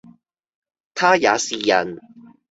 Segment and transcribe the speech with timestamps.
[0.95, 1.99] 他也是人，